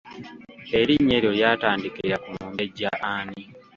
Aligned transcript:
Erinnya 0.79 1.13
eryo 1.17 1.31
lyatandikira 1.37 2.15
ku 2.23 2.29
Mumbejja 2.35 2.89
ani? 3.15 3.41